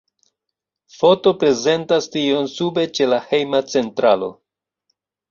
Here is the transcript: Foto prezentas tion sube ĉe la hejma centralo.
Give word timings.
Foto 0.99 1.33
prezentas 1.43 2.07
tion 2.15 2.49
sube 2.53 2.85
ĉe 2.99 3.07
la 3.11 3.19
hejma 3.27 3.61
centralo. 3.75 4.31